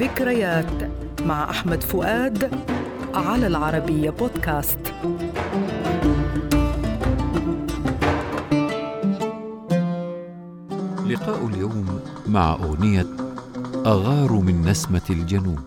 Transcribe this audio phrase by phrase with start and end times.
[0.00, 0.90] ذكريات
[1.26, 2.50] مع أحمد فؤاد
[3.14, 4.78] على العربية بودكاست.
[11.06, 13.06] لقاء اليوم مع أغنية
[13.86, 15.60] أغار من نسمة الجنوب.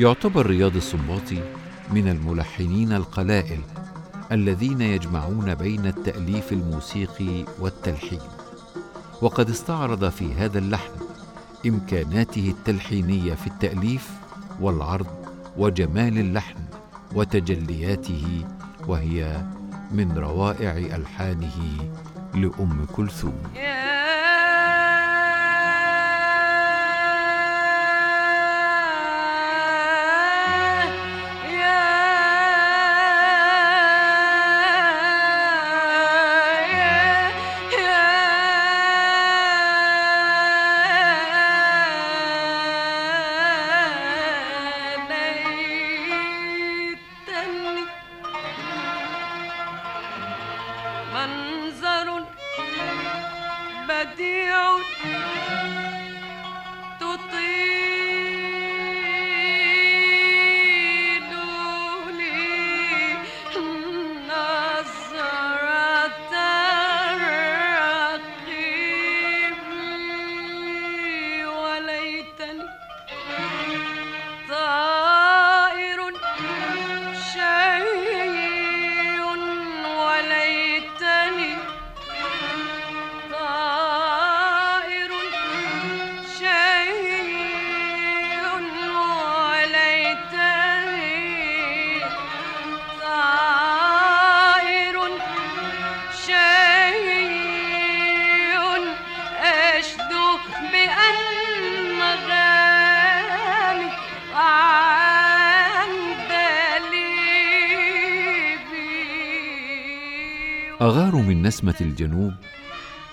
[0.00, 1.42] يعتبر رياض السنباطي
[1.90, 3.60] من الملحنين القلائل
[4.32, 8.20] الذين يجمعون بين التأليف الموسيقي والتلحين.
[9.22, 10.92] وقد استعرض في هذا اللحن
[11.66, 14.10] إمكاناته التلحينية في التأليف
[14.60, 15.06] والعرض
[15.56, 16.58] وجمال اللحن
[17.14, 18.44] وتجلياته
[18.88, 19.44] وهي
[19.92, 21.90] من روائع ألحانه
[22.34, 23.42] لأم كلثوم.
[54.16, 55.89] dude.
[110.90, 112.32] أغار من نسمة الجنوب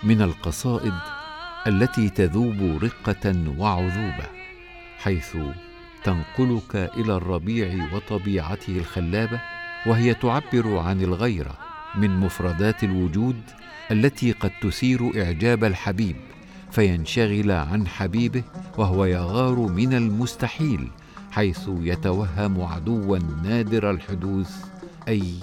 [0.04, 0.94] من القصائد
[1.68, 4.26] التي تذوب رقة وعذوبة
[4.98, 5.38] حيث
[6.04, 9.42] تنقلك إلى الربيع وطبيعته الخلابة
[9.88, 11.58] وهي تعبر عن الغيرة
[11.96, 13.42] من مفردات الوجود
[13.92, 16.16] التي قد تثير إعجاب الحبيب
[16.72, 18.44] فينشغل عن حبيبه
[18.78, 20.88] وهو يغار من المستحيل
[21.32, 24.66] حيث يتوهم عدوا نادر الحدوث
[25.08, 25.34] أي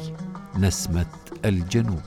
[0.58, 1.06] نسمة
[1.44, 2.02] الجنوب.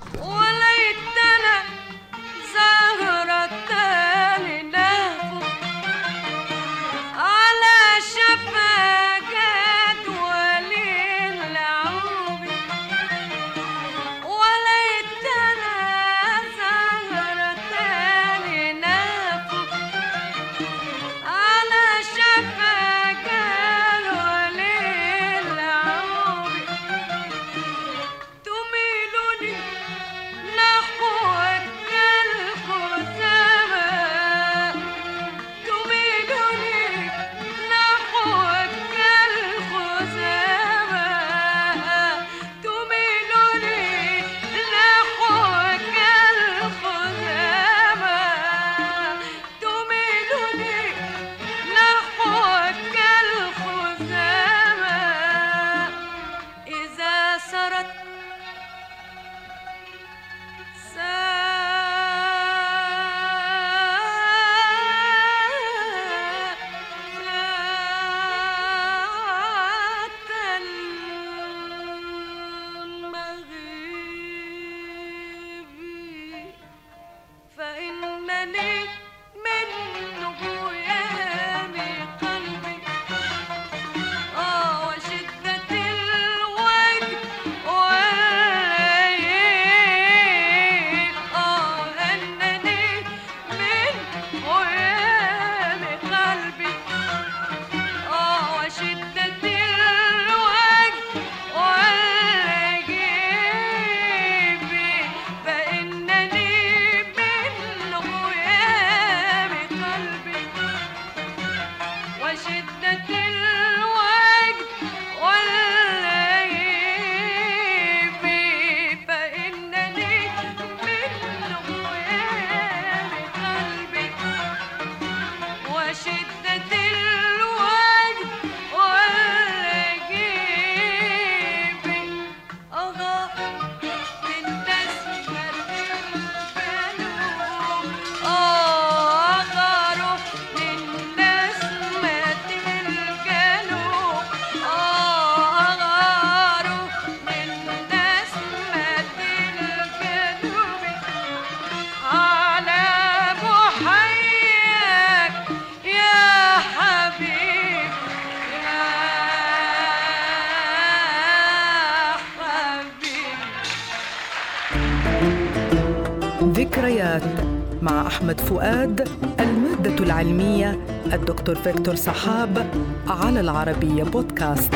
[167.82, 169.08] مع أحمد فؤاد
[169.40, 170.80] المادة العلمية
[171.14, 172.68] الدكتور فيكتور صحاب
[173.08, 174.74] على العربية بودكاست.